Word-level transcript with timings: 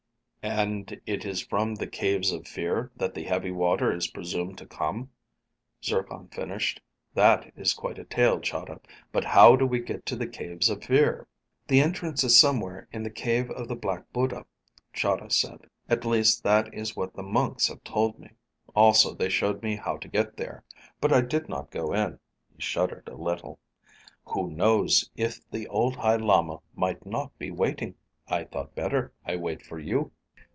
"And 0.43 0.99
it 1.05 1.23
is 1.23 1.43
from 1.45 1.75
the 1.75 1.85
Caves 1.85 2.31
of 2.31 2.47
Fear 2.47 2.91
that 2.95 3.13
the 3.13 3.25
heavy 3.25 3.51
water 3.51 3.93
is 3.95 4.07
presumed 4.07 4.57
to 4.57 4.65
come," 4.65 5.11
Zircon 5.85 6.29
finished. 6.29 6.81
"That 7.13 7.53
is 7.55 7.75
quite 7.75 7.99
a 7.99 8.05
tale, 8.05 8.39
Chahda. 8.39 8.81
But 9.11 9.23
how 9.23 9.55
do 9.55 9.67
we 9.67 9.81
get 9.81 10.03
to 10.07 10.15
the 10.15 10.25
Caves 10.25 10.67
of 10.67 10.83
Fear?" 10.83 11.27
"The 11.67 11.79
entrance 11.79 12.23
is 12.23 12.39
somewhere 12.39 12.87
in 12.91 13.03
the 13.03 13.11
Cave 13.11 13.51
of 13.51 13.67
the 13.67 13.75
Black 13.75 14.11
Buddha," 14.11 14.47
Chahda 14.95 15.29
said. 15.31 15.67
"At 15.87 16.05
least, 16.05 16.41
that 16.41 16.73
is 16.73 16.95
what 16.95 17.13
the 17.13 17.21
monks 17.21 17.67
have 17.67 17.83
told 17.83 18.17
me. 18.17 18.31
Also, 18.75 19.13
they 19.13 19.29
showed 19.29 19.61
me 19.61 19.75
how 19.75 19.97
to 19.97 20.07
get 20.07 20.37
there. 20.37 20.63
But 20.99 21.13
I 21.13 21.21
did 21.21 21.49
not 21.49 21.69
go 21.69 21.93
in." 21.93 22.17
He 22.55 22.63
shuddered 22.63 23.07
a 23.07 23.15
little. 23.15 23.59
"Who 24.25 24.49
knows 24.49 25.11
if 25.15 25.47
the 25.51 25.67
old 25.67 25.97
High 25.97 26.15
Lama 26.15 26.61
might 26.73 27.05
not 27.05 27.37
be 27.37 27.51
waiting? 27.51 27.93
I 28.27 28.45
thought 28.45 28.73
better 28.73 29.13
I 29.23 29.35
wait 29.35 29.61
for 29.63 29.77
you." 29.77 30.11